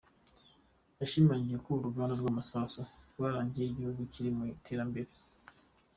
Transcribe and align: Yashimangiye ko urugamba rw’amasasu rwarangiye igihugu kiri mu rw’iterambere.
Yashimangiye 0.99 1.57
ko 1.65 1.69
urugamba 1.77 2.13
rw’amasasu 2.21 2.81
rwarangiye 3.11 3.67
igihugu 3.69 4.01
kiri 4.11 4.29
mu 4.35 4.41
rw’iterambere. 4.45 5.09